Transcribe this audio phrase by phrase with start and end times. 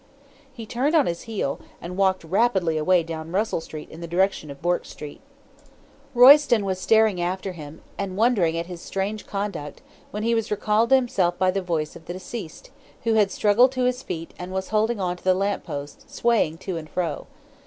[0.51, 4.49] he turned on his heel, and walked rapidly away down Russell Street in the direction
[4.49, 5.21] of Bourke Street.
[6.15, 10.89] "Royston was staring after him, and wondering at his strange conduct, when he was recalled
[10.89, 12.71] to himself by the voice of the deceased,
[13.03, 16.57] who had struggled to his feet, and was holding on to the lamp post, swaying
[16.57, 17.27] to and fro.